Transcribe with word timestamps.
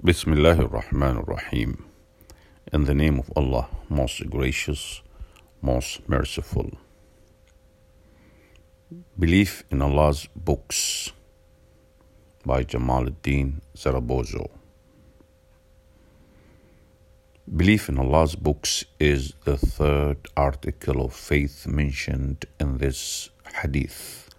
Bismillah 0.00 0.58
ar-Rahman 0.58 1.18
ar-Rahim. 1.18 1.84
In 2.72 2.84
the 2.84 2.94
name 2.94 3.18
of 3.18 3.30
Allah, 3.36 3.68
most 3.90 4.28
gracious, 4.30 5.02
most 5.60 6.08
merciful. 6.08 6.70
Belief 9.18 9.64
in 9.70 9.82
Allah's 9.82 10.28
books 10.34 11.12
by 12.44 12.64
Jamaluddin 12.64 13.60
Zarabozo. 13.76 14.50
Belief 17.54 17.90
in 17.90 17.98
Allah's 17.98 18.34
books 18.34 18.86
is 18.98 19.34
the 19.44 19.58
third 19.58 20.26
article 20.36 21.04
of 21.04 21.12
faith 21.12 21.66
mentioned 21.66 22.46
in 22.58 22.78
this 22.78 23.28
hadith. 23.60 24.31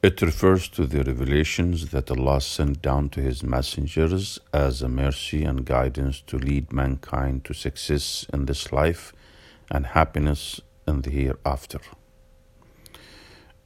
It 0.00 0.22
refers 0.22 0.68
to 0.68 0.86
the 0.86 1.02
revelations 1.02 1.90
that 1.90 2.08
Allah 2.08 2.40
sent 2.40 2.80
down 2.80 3.08
to 3.10 3.20
His 3.20 3.42
messengers 3.42 4.38
as 4.54 4.80
a 4.80 4.88
mercy 4.88 5.42
and 5.42 5.64
guidance 5.64 6.20
to 6.28 6.38
lead 6.38 6.72
mankind 6.72 7.44
to 7.46 7.52
success 7.52 8.24
in 8.32 8.46
this 8.46 8.72
life 8.72 9.12
and 9.72 9.86
happiness 9.86 10.60
in 10.86 11.02
the 11.02 11.10
hereafter. 11.10 11.80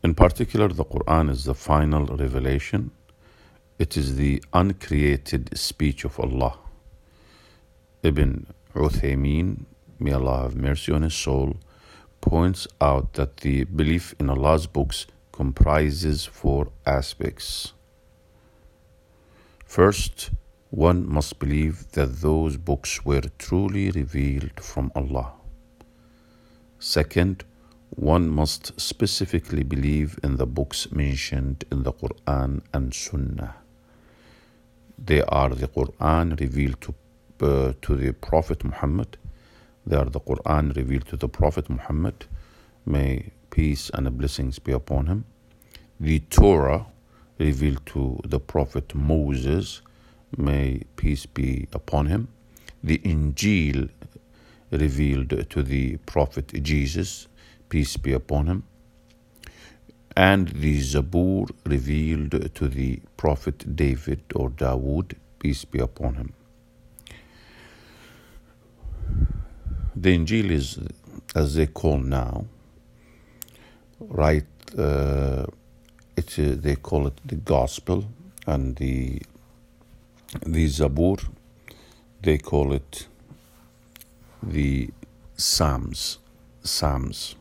In 0.03 0.15
particular, 0.15 0.69
the 0.69 0.87
Quran 0.87 1.29
is 1.29 1.45
the 1.45 1.55
final 1.55 2.07
revelation. 2.07 2.93
It 3.79 3.99
is 3.99 4.17
the 4.17 4.43
uncreated 4.55 5.59
speech 5.59 6.07
of 6.07 6.19
Allah. 6.19 6.59
Ibn 8.03 8.47
Uthaymeen, 8.75 9.67
may 9.99 10.13
Allah 10.13 10.45
have 10.45 10.57
mercy 10.57 10.93
on 10.93 11.03
his 11.03 11.15
soul, 11.15 11.57
points 12.23 12.67
out 12.81 13.13
that 13.13 13.37
the 13.39 13.65
belief 13.65 14.15
in 14.19 14.31
Allah's 14.31 14.67
books 14.67 15.07
comprises 15.33 16.27
four 16.27 16.69
aspects. 16.87 17.73
First, 19.65 20.31
one 20.71 21.09
must 21.09 21.39
believe 21.39 21.91
that 21.93 22.21
those 22.21 22.57
books 22.57 23.05
were 23.05 23.23
truly 23.39 23.91
revealed 23.91 24.61
from 24.61 24.93
Allah. 24.95 25.33
Second, 26.79 27.45
one 27.91 28.29
must 28.31 28.81
specifically 28.81 29.63
believe 29.63 30.19
in 30.23 30.37
the 30.37 30.47
books 30.47 30.91
mentioned 30.93 31.65
in 31.71 31.83
the 31.83 31.93
Quran 31.93 32.63
and 32.73 32.95
Sunnah. 32.95 33.55
They 34.99 35.23
are 35.23 35.51
the 35.51 35.69
Quran 35.69 36.39
revealed 36.41 36.81
to, 36.81 36.95
uh, 37.41 37.73
to 37.83 37.97
the 37.97 38.13
Prophet 38.13 38.65
Muhammad. 38.65 39.19
They 39.87 39.97
are 39.97 40.09
the 40.09 40.21
Quran 40.21 40.75
revealed 40.75 41.07
to 41.09 41.17
the 41.17 41.29
Prophet 41.29 41.69
Muhammad. 41.69 42.27
May 42.87 43.33
peace 43.53 43.91
and 43.95 44.19
blessings 44.19 44.59
be 44.59 44.73
upon 44.73 45.07
him. 45.07 45.25
The 46.01 46.21
Torah 46.21 46.87
revealed 47.39 47.85
to 47.87 48.19
the 48.25 48.41
Prophet 48.41 48.95
Moses, 48.95 49.83
may 50.37 50.83
peace 50.97 51.27
be 51.27 51.69
upon 51.73 52.07
him. 52.07 52.29
The 52.83 52.99
Injil 52.99 53.91
revealed 54.71 55.51
to 55.51 55.63
the 55.63 55.99
Prophet 55.99 56.49
Jesus, 56.63 57.29
peace 57.69 57.97
be 57.99 58.13
upon 58.15 58.47
him. 58.47 58.65
And 60.17 60.49
the 60.49 60.81
Zabur 60.81 61.51
revealed 61.67 62.55
to 62.55 62.69
the 62.69 63.01
Prophet 63.19 63.77
David 63.77 64.23
or 64.35 64.51
Dawood, 64.51 65.15
peace 65.39 65.65
be 65.67 65.79
upon 65.79 66.15
him. 66.15 66.33
The 69.95 70.17
Injil 70.19 70.51
is, 70.51 70.79
as 71.35 71.55
they 71.55 71.67
call 71.67 71.99
now, 71.99 72.47
right 74.09 74.47
uh, 74.79 75.45
uh, 76.19 76.55
they 76.67 76.77
call 76.77 77.07
it 77.07 77.21
the 77.25 77.37
gospel 77.37 78.05
and 78.47 78.77
the 78.77 79.23
the 80.47 80.67
zabur. 80.67 81.19
They 82.23 82.39
call 82.39 82.73
it 82.73 83.07
the 84.43 84.91
psalms 85.37 86.19
psalms. 86.63 87.37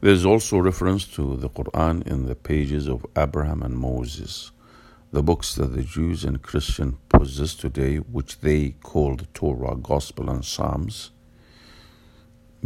There's 0.00 0.24
also 0.26 0.58
reference 0.58 1.06
to 1.16 1.36
the 1.36 1.48
quran 1.48 2.06
in 2.06 2.26
the 2.26 2.34
pages 2.34 2.86
of 2.86 3.04
abraham 3.16 3.62
and 3.62 3.76
moses 3.76 4.52
the 5.10 5.22
books 5.22 5.54
that 5.54 5.74
the 5.74 5.82
jews 5.82 6.24
and 6.24 6.42
christians 6.42 6.96
possess 7.08 7.54
today 7.54 7.96
which 7.96 8.40
they 8.40 8.70
call 8.82 9.16
the 9.16 9.26
torah 9.34 9.74
gospel 9.76 10.30
and 10.30 10.44
psalms 10.44 11.10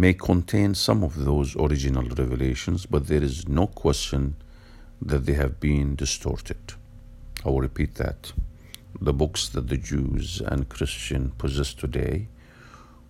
may 0.00 0.14
contain 0.14 0.74
some 0.74 1.04
of 1.04 1.26
those 1.26 1.54
original 1.56 2.04
revelations, 2.04 2.86
but 2.86 3.06
there 3.06 3.22
is 3.22 3.46
no 3.46 3.66
question 3.66 4.34
that 5.02 5.26
they 5.26 5.34
have 5.34 5.60
been 5.60 5.94
distorted. 5.94 6.72
I 7.44 7.50
will 7.50 7.60
repeat 7.60 7.96
that. 7.96 8.32
The 8.98 9.12
books 9.12 9.50
that 9.50 9.68
the 9.68 9.76
Jews 9.76 10.40
and 10.40 10.70
Christians 10.70 11.34
possess 11.36 11.74
today, 11.74 12.28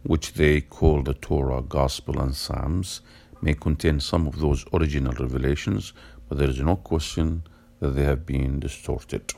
which 0.02 0.32
they 0.32 0.60
call 0.62 1.04
the 1.04 1.14
Torah, 1.14 1.62
Gospel, 1.62 2.18
and 2.18 2.34
Psalms, 2.34 3.02
may 3.40 3.54
contain 3.54 4.00
some 4.00 4.26
of 4.26 4.40
those 4.40 4.64
original 4.74 5.12
revelations, 5.12 5.92
but 6.28 6.38
there 6.38 6.50
is 6.50 6.58
no 6.60 6.74
question 6.74 7.44
that 7.78 7.90
they 7.90 8.02
have 8.02 8.26
been 8.26 8.58
distorted. 8.58 9.32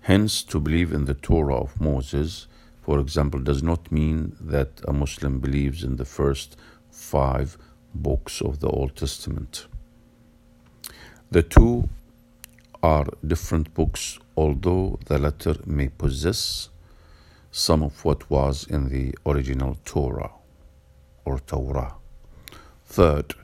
Hence, 0.00 0.42
to 0.44 0.58
believe 0.58 0.94
in 0.94 1.04
the 1.04 1.20
Torah 1.28 1.60
of 1.60 1.78
Moses 1.78 2.46
for 2.82 2.98
example, 2.98 3.40
does 3.40 3.62
not 3.62 3.92
mean 3.92 4.36
that 4.40 4.80
a 4.88 4.92
Muslim 4.92 5.40
believes 5.40 5.84
in 5.84 5.96
the 5.96 6.04
first 6.04 6.56
five 6.90 7.56
books 7.94 8.40
of 8.40 8.60
the 8.60 8.68
Old 8.68 8.96
Testament. 8.96 9.66
The 11.30 11.42
two 11.42 11.88
are 12.82 13.06
different 13.26 13.74
books, 13.74 14.18
although 14.36 14.98
the 15.06 15.18
latter 15.18 15.56
may 15.66 15.88
possess 15.88 16.70
some 17.50 17.82
of 17.82 18.04
what 18.04 18.30
was 18.30 18.66
in 18.66 18.88
the 18.88 19.14
original 19.26 19.76
Torah 19.84 20.30
or 21.24 21.38
Torah. 21.40 21.94
Third, 22.86 23.34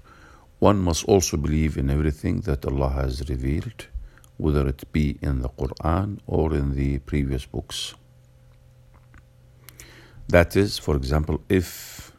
one 0.58 0.78
must 0.78 1.04
also 1.04 1.36
believe 1.36 1.76
in 1.76 1.91
everything 1.91 2.41
that 2.41 2.64
Allah 2.64 2.88
has 2.91 3.28
revealed, 3.28 3.88
whether 4.38 4.66
it 4.66 4.91
be 4.92 5.19
in 5.20 5.42
the 5.42 5.50
Quran 5.50 6.19
or 6.26 6.54
in 6.54 6.75
the 6.75 6.98
previous 7.00 7.44
books. 7.44 7.94
That 10.28 10.56
is, 10.56 10.78
for 10.78 10.97
example, 10.97 11.41
if 11.48 12.10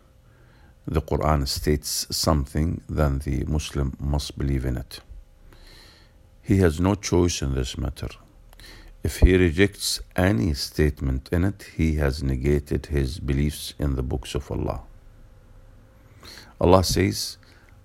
the 0.86 1.02
Quran 1.02 1.46
states 1.46 2.08
something, 2.10 2.82
then 2.88 3.20
the 3.20 3.44
Muslim 3.46 3.98
must 4.00 4.38
believe 4.38 4.66
in 4.66 4.78
it. 4.78 5.02
He 6.42 6.60
has 6.60 6.80
no 6.80 6.96
choice 6.96 7.42
in 7.42 7.54
this 7.54 7.78
matter. 7.78 8.08
If 9.04 9.18
he 9.18 9.36
rejects 9.36 10.00
any 10.16 10.54
statement 10.54 11.28
in 11.34 11.44
it, 11.44 11.68
he 11.76 11.96
has 11.96 12.24
negated 12.24 12.86
his 12.86 13.20
beliefs 13.20 13.74
in 13.78 13.96
the 13.96 14.04
books 14.04 14.34
of 14.36 14.50
Allah. 14.50 14.82
Allah 16.62 16.84
says, 16.86 17.38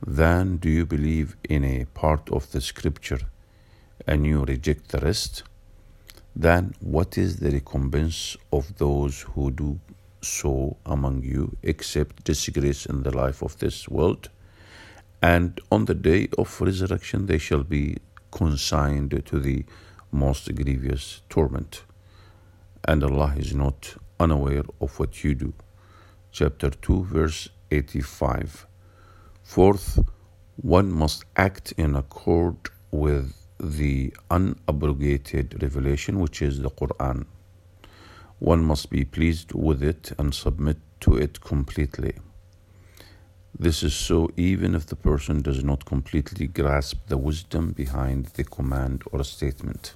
Then 0.06 0.58
do 0.58 0.70
you 0.70 0.86
believe 0.86 1.36
in 1.48 1.64
a 1.64 1.86
part 1.86 2.30
of 2.30 2.50
the 2.52 2.60
scripture 2.60 3.20
and 4.06 4.24
you 4.24 4.44
reject 4.44 4.88
the 4.90 5.00
rest? 5.00 5.42
Then 6.34 6.74
what 6.80 7.18
is 7.18 7.36
the 7.36 7.50
recompense 7.50 8.36
of 8.52 8.78
those 8.78 9.22
who 9.22 9.50
do 9.50 9.80
so 10.22 10.76
among 10.86 11.22
you 11.22 11.56
except 11.62 12.24
disgrace 12.24 12.86
in 12.86 13.02
the 13.02 13.16
life 13.16 13.42
of 13.42 13.58
this 13.58 13.88
world. 13.88 14.28
And 15.20 15.60
on 15.70 15.84
the 15.84 15.94
day 15.94 16.28
of 16.38 16.60
resurrection 16.60 17.26
they 17.26 17.38
shall 17.38 17.62
be 17.64 17.98
consigned 18.30 19.22
to 19.26 19.38
the 19.38 19.64
most 20.10 20.54
grievous 20.54 21.22
torment. 21.28 21.82
And 22.86 23.04
Allah 23.04 23.34
is 23.36 23.54
not 23.54 23.94
unaware 24.18 24.64
of 24.80 24.98
what 24.98 25.22
you 25.22 25.34
do. 25.34 25.52
Chapter 26.30 26.70
2, 26.70 27.04
verse 27.04 27.48
85. 27.70 28.66
Fourth, 29.42 29.98
one 30.56 30.90
must 30.90 31.24
act 31.36 31.72
in 31.76 31.94
accord 31.94 32.56
with 32.90 33.34
the 33.58 34.14
unabrogated 34.30 35.62
revelation, 35.62 36.18
which 36.18 36.42
is 36.42 36.60
the 36.60 36.70
Quran 36.70 37.26
one 38.42 38.64
must 38.64 38.90
be 38.90 39.04
pleased 39.04 39.52
with 39.54 39.84
it 39.84 40.10
and 40.18 40.34
submit 40.34 40.76
to 40.98 41.16
it 41.16 41.40
completely. 41.40 42.14
This 43.56 43.84
is 43.84 43.94
so 43.94 44.30
even 44.36 44.74
if 44.74 44.86
the 44.86 44.96
person 44.96 45.42
does 45.42 45.62
not 45.62 45.84
completely 45.84 46.48
grasp 46.48 47.06
the 47.06 47.16
wisdom 47.16 47.70
behind 47.70 48.26
the 48.34 48.42
command 48.42 49.04
or 49.12 49.22
statement. 49.22 49.92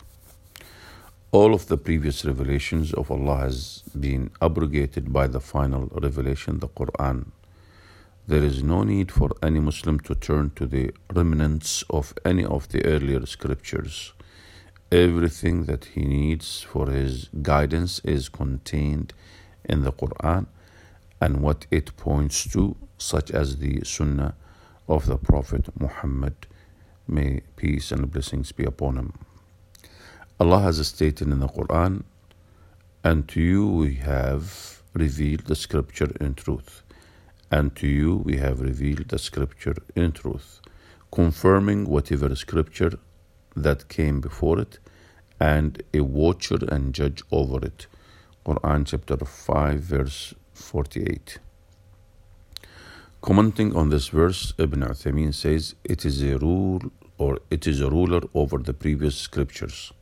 All 1.32 1.54
of 1.54 1.66
the 1.66 1.76
previous 1.76 2.24
revelations 2.24 2.94
of 2.94 3.10
Allah 3.10 3.38
has 3.38 3.82
been 3.98 4.30
abrogated 4.40 5.12
by 5.12 5.26
the 5.26 5.40
final 5.40 5.86
revelation, 6.00 6.60
the 6.60 6.68
Quran. 6.68 7.32
There 8.28 8.44
is 8.44 8.62
no 8.62 8.84
need 8.84 9.10
for 9.10 9.30
any 9.42 9.58
Muslim 9.58 9.98
to 10.00 10.14
turn 10.14 10.52
to 10.54 10.66
the 10.66 10.92
remnants 11.12 11.82
of 11.90 12.14
any 12.24 12.44
of 12.44 12.68
the 12.68 12.84
earlier 12.84 13.26
scriptures 13.26 14.12
Everything 14.92 15.64
that 15.64 15.86
he 15.86 16.04
needs 16.04 16.62
for 16.62 16.88
his 16.90 17.28
guidance 17.42 18.00
is 18.04 18.28
contained 18.28 19.12
in 19.64 19.82
the 19.82 19.90
Quran 19.90 20.46
and 21.20 21.40
what 21.42 21.66
it 21.72 21.96
points 21.96 22.48
to, 22.52 22.76
such 22.96 23.32
as 23.32 23.56
the 23.56 23.82
Sunnah 23.84 24.36
of 24.86 25.06
the 25.06 25.16
Prophet 25.16 25.68
Muhammad. 25.76 26.46
May 27.08 27.40
peace 27.56 27.90
and 27.90 28.12
blessings 28.12 28.52
be 28.52 28.64
upon 28.64 28.96
him. 28.96 29.12
Allah 30.38 30.60
has 30.60 30.86
stated 30.86 31.26
in 31.28 31.40
the 31.40 31.48
Quran, 31.48 32.04
And 33.02 33.26
to 33.28 33.40
you 33.40 33.66
we 33.66 33.96
have 33.96 34.82
revealed 34.94 35.46
the 35.46 35.56
scripture 35.56 36.12
in 36.20 36.34
truth. 36.34 36.84
And 37.50 37.74
to 37.74 37.88
you 37.88 38.22
we 38.24 38.36
have 38.36 38.60
revealed 38.60 39.08
the 39.08 39.18
scripture 39.18 39.76
in 39.96 40.12
truth, 40.12 40.60
confirming 41.10 41.86
whatever 41.86 42.36
scripture 42.36 42.92
that 43.56 43.88
came 43.88 44.20
before 44.20 44.60
it, 44.60 44.78
and 45.40 45.82
a 45.92 46.00
watcher 46.00 46.58
and 46.68 46.94
judge 46.94 47.22
over 47.30 47.64
it. 47.64 47.86
Quran 48.44 48.86
chapter 48.86 49.16
5, 49.16 49.80
verse 49.80 50.34
48. 50.52 51.38
Commenting 53.20 53.74
on 53.74 53.90
this 53.90 54.08
verse, 54.08 54.52
Ibn 54.58 54.80
Uthaymeen 54.80 55.34
says, 55.34 55.74
It 55.82 56.04
is 56.04 56.22
a 56.22 56.38
rule 56.38 56.80
or 57.18 57.38
it 57.50 57.66
is 57.66 57.80
a 57.80 57.90
ruler 57.90 58.20
over 58.34 58.58
the 58.58 58.74
previous 58.74 59.16
scriptures. 59.16 59.92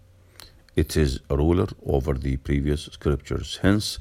It 0.77 0.97
is 0.97 1.21
a 1.31 1.37
ruler 1.37 1.69
over 1.87 2.15
the 2.15 2.37
previous 2.37 2.83
scriptures. 2.83 3.61
Hence, 3.62 3.99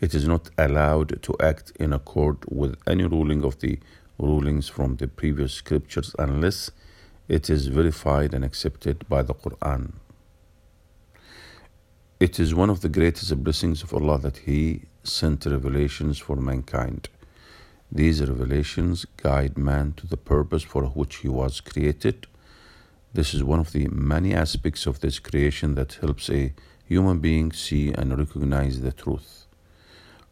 it 0.00 0.14
is 0.14 0.26
not 0.26 0.50
allowed 0.56 1.22
to 1.22 1.36
act 1.40 1.72
in 1.78 1.92
accord 1.92 2.38
with 2.48 2.76
any 2.86 3.04
ruling 3.04 3.44
of 3.44 3.58
the 3.58 3.78
rulings 4.18 4.68
from 4.68 4.96
the 4.96 5.08
previous 5.08 5.52
scriptures 5.52 6.14
unless 6.18 6.70
it 7.32 7.48
is 7.48 7.68
verified 7.68 8.34
and 8.34 8.44
accepted 8.44 9.08
by 9.08 9.22
the 9.22 9.32
Quran. 9.32 9.92
It 12.20 12.38
is 12.38 12.54
one 12.54 12.68
of 12.68 12.82
the 12.82 12.90
greatest 12.90 13.42
blessings 13.42 13.82
of 13.82 13.94
Allah 13.94 14.18
that 14.18 14.38
He 14.48 14.82
sent 15.02 15.46
revelations 15.46 16.18
for 16.18 16.36
mankind. 16.36 17.08
These 17.90 18.20
revelations 18.28 19.06
guide 19.16 19.56
man 19.56 19.94
to 19.98 20.06
the 20.06 20.18
purpose 20.18 20.62
for 20.62 20.82
which 20.98 21.16
he 21.22 21.28
was 21.28 21.62
created. 21.62 22.26
This 23.14 23.32
is 23.32 23.42
one 23.42 23.60
of 23.60 23.72
the 23.72 23.88
many 23.88 24.34
aspects 24.34 24.84
of 24.86 25.00
this 25.00 25.18
creation 25.18 25.74
that 25.76 25.98
helps 26.02 26.28
a 26.28 26.52
human 26.84 27.18
being 27.18 27.50
see 27.52 27.92
and 27.92 28.18
recognize 28.18 28.82
the 28.82 28.92
truth. 28.92 29.46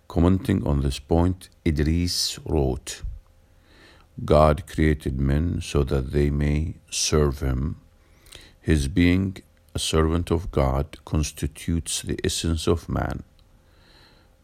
Commenting 0.06 0.66
on 0.66 0.82
this 0.82 0.98
point, 0.98 1.48
Idris 1.66 2.38
wrote, 2.44 3.02
God 4.24 4.66
created 4.66 5.20
men 5.20 5.60
so 5.62 5.82
that 5.84 6.12
they 6.12 6.30
may 6.30 6.74
serve 6.90 7.40
him. 7.40 7.80
His 8.60 8.88
being 8.88 9.38
a 9.74 9.78
servant 9.78 10.30
of 10.30 10.50
God 10.50 10.98
constitutes 11.04 12.02
the 12.02 12.18
essence 12.24 12.66
of 12.66 12.88
man. 12.88 13.22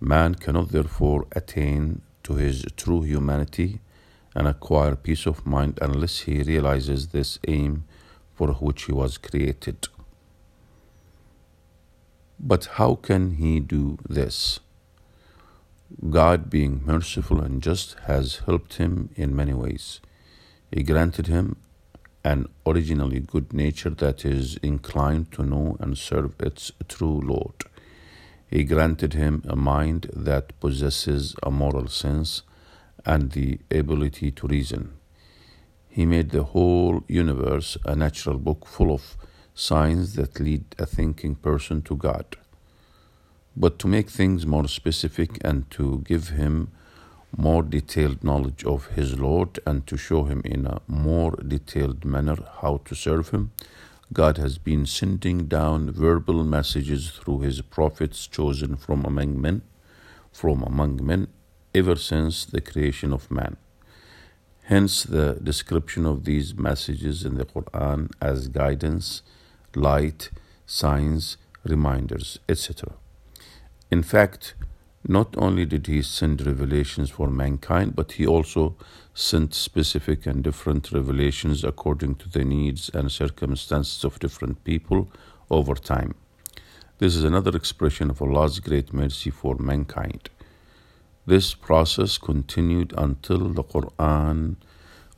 Man 0.01 0.35
cannot 0.35 0.71
therefore 0.71 1.27
attain 1.33 2.03
to 2.23 2.35
his 2.35 2.65
true 2.77 3.03
humanity 3.03 3.81
and 4.35 4.47
acquire 4.47 4.97
peace 4.97 5.27
of 5.27 5.47
mind 5.47 5.79
unless 5.83 6.21
he 6.21 6.43
realizes 6.43 7.09
this 7.09 7.39
aim 7.49 7.85
for 8.35 8.49
which 8.55 8.85
he 8.85 8.93
was 8.93 9.19
created. 9.19 9.89
But 12.39 12.67
how 12.75 12.97
can 12.97 13.37
he 13.37 13.61
do 13.61 13.99
this? 14.09 14.61
God, 16.11 16.51
being 16.51 16.83
merciful 16.85 17.41
and 17.41 17.63
just, 17.63 17.97
has 18.07 18.43
helped 18.47 18.75
him 18.75 19.11
in 19.15 19.37
many 19.37 19.55
ways. 19.55 20.01
He 20.73 20.83
granted 20.83 21.29
him 21.29 21.57
an 22.25 22.49
originally 22.67 23.21
good 23.21 23.53
nature 23.53 23.91
that 23.91 24.25
is 24.25 24.57
inclined 24.57 25.31
to 25.33 25.45
know 25.45 25.77
and 25.79 25.97
serve 25.97 26.35
its 26.41 26.73
true 26.89 27.21
Lord. 27.21 27.55
He 28.51 28.65
granted 28.65 29.15
him 29.15 29.45
a 29.49 29.55
mind 29.55 30.11
that 30.13 30.59
possesses 30.59 31.37
a 31.43 31.51
moral 31.51 31.87
sense 31.87 32.43
and 33.05 33.31
the 33.31 33.61
ability 33.71 34.33
to 34.33 34.49
reason. 34.49 34.95
He 35.89 36.05
made 36.05 36.31
the 36.31 36.43
whole 36.43 37.05
universe 37.07 37.79
a 37.85 37.95
natural 37.95 38.39
book 38.39 38.67
full 38.67 38.93
of 38.93 39.17
signs 39.55 40.15
that 40.17 40.41
lead 40.41 40.65
a 40.79 40.87
thinking 40.87 41.37
person 41.37 41.81
to 41.83 41.97
God. 41.97 42.37
But 43.57 43.79
to 43.79 43.89
make 43.89 44.11
things 44.11 44.45
more 44.45 44.69
specific 44.69 45.39
and 45.43 45.71
to 45.73 46.03
give 46.05 46.29
him 46.29 46.73
more 47.37 47.63
detailed 47.63 48.23
knowledge 48.23 48.65
of 48.65 48.89
his 48.89 49.19
Lord 49.19 49.59
and 49.67 49.87
to 49.87 49.97
show 49.97 50.25
him 50.25 50.43
in 50.45 50.67
a 50.67 50.81
more 50.87 51.33
detailed 51.37 52.05
manner 52.05 52.37
how 52.61 52.83
to 52.85 52.95
serve 52.95 53.31
him, 53.31 53.53
God 54.13 54.37
has 54.37 54.59
been 54.59 54.87
sending 54.87 55.47
down 55.47 55.91
verbal 55.91 56.45
messages 56.45 57.11
through 57.11 57.41
his 57.41 57.61
prophets 57.63 58.27
chosen 58.27 58.77
from 58.77 59.05
among 59.05 59.41
men, 59.41 59.63
from 60.33 60.63
among 60.63 61.05
men 61.05 61.29
ever 61.75 61.97
since 61.97 62.45
the 62.45 62.61
creation 62.61 63.13
of 63.13 63.31
man. 63.31 63.57
Hence 64.65 65.03
the 65.03 65.39
description 65.43 66.07
of 66.07 66.25
these 66.25 66.55
messages 66.55 67.25
in 67.25 67.37
the 67.37 67.45
Quran 67.45 68.11
as 68.21 68.49
guidance, 68.49 69.23
light, 69.75 70.31
signs, 70.67 71.37
reminders, 71.65 72.39
etc. 72.49 72.95
In 73.91 74.03
fact, 74.03 74.55
not 75.09 75.37
only 75.39 75.65
did 75.65 75.87
he 75.87 76.03
send 76.03 76.45
revelations 76.45 77.11
for 77.11 77.29
mankind, 77.29 77.95
but 77.95 78.13
he 78.13 78.27
also 78.27 78.75
sent 79.15 79.55
specific 79.55 80.27
and 80.27 80.43
different 80.43 80.91
revelations 80.91 81.63
according 81.63 82.17
to 82.17 82.29
the 82.29 82.45
needs 82.45 82.91
and 82.93 83.11
circumstances 83.11 84.05
of 84.05 84.19
different 84.19 84.65
people 84.65 85.09
over 85.49 85.75
time. 85.75 86.15
This 86.99 87.15
is 87.15 87.25
another 87.25 87.55
expression 87.55 88.11
of 88.11 88.21
Allah's 88.21 88.59
great 88.59 88.93
mercy 88.93 89.31
for 89.31 89.57
mankind. 89.59 90.31
This 91.25 91.55
process 91.55 92.19
continued 92.19 92.93
until 92.97 93.51
the 93.51 93.65
Quran 93.65 94.57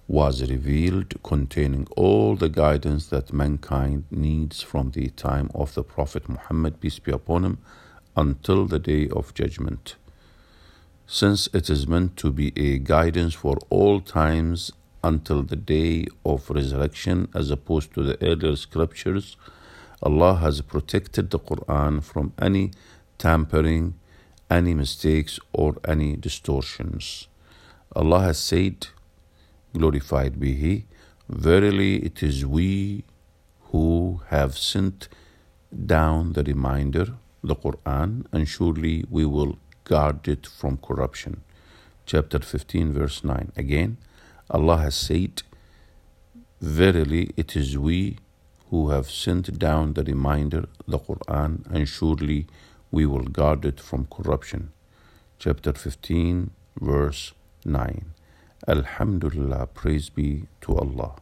was 0.07 0.51
revealed, 0.51 1.23
containing 1.23 1.87
all 1.97 2.35
the 2.35 2.49
guidance 2.49 3.07
that 3.07 3.33
mankind 3.33 4.05
needs 4.11 4.63
from 4.63 4.91
the 4.91 5.09
time 5.11 5.51
of 5.55 5.75
the 5.75 5.85
Prophet 5.85 6.29
Muhammad, 6.29 6.81
peace 6.81 6.99
be 6.99 7.13
upon 7.13 7.45
him, 7.45 7.59
until 8.23 8.67
the 8.67 8.79
day 8.79 9.09
of 9.09 9.33
judgment. 9.35 9.95
Since 11.07 11.49
it 11.55 11.71
is 11.71 11.87
meant 11.87 12.17
to 12.19 12.33
be 12.33 12.49
a 12.57 12.79
guidance 12.79 13.35
for 13.35 13.57
all 13.71 14.01
times 14.01 14.73
until 15.03 15.43
the 15.43 15.61
day 15.77 16.07
of 16.25 16.51
resurrection, 16.51 17.29
as 17.35 17.51
opposed 17.51 17.95
to 17.95 18.03
the 18.03 18.19
earlier 18.23 18.57
scriptures, 18.57 19.37
Allah 20.03 20.35
has 20.37 20.61
protected 20.61 21.31
the 21.31 21.39
Quran 21.39 22.03
from 22.03 22.33
any 22.49 22.73
tampering, 23.19 23.95
any 24.51 24.75
mistakes, 24.75 25.39
or 25.53 25.77
any 25.87 26.17
distortions. 26.17 27.29
Allah 27.95 28.21
has 28.29 28.39
said, 28.39 28.89
Glorified 29.73 30.41
be 30.41 30.55
He, 30.55 30.87
Verily 31.29 31.97
it 31.97 32.23
is 32.23 32.47
we 32.47 33.05
who 33.71 34.23
have 34.29 34.57
sent 34.57 35.09
down 35.95 36.33
the 36.33 36.43
reminder 36.43 37.17
the 37.43 37.57
Quran, 37.57 38.27
and 38.33 38.49
surely 38.49 39.05
we 39.11 39.25
will 39.25 39.59
guard 39.85 40.29
it 40.29 40.47
from 40.47 40.79
corruption. 40.79 41.43
Chapter 42.07 42.39
15, 42.39 42.93
verse 42.93 43.23
9. 43.25 43.53
Again, 43.57 43.99
Allah 44.51 44.79
has 44.79 44.95
said, 44.95 45.43
Verily 46.61 47.31
it 47.37 47.55
is 47.55 47.79
we 47.79 48.19
who 48.71 48.91
have 48.91 49.11
sent 49.11 49.59
down 49.59 49.95
the 49.95 50.03
reminder, 50.05 50.67
the 50.87 50.99
Quran, 50.99 51.65
and 51.73 51.89
surely 51.89 52.47
we 52.91 53.07
will 53.07 53.25
guard 53.25 53.65
it 53.65 53.81
from 53.81 54.07
corruption. 54.07 54.73
Chapter 55.39 55.73
15, 55.73 56.51
verse 56.81 57.33
9. 57.65 58.15
Alhamdulillah, 58.67 59.69
praise 59.69 60.09
be 60.09 60.45
to 60.63 60.77
Allah. 60.77 61.15